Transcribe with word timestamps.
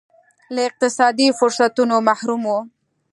له 0.53 0.61
اقتصادي 0.69 1.27
فرصتونو 1.39 1.95
محروم 2.07 2.41
وو. 2.47 2.59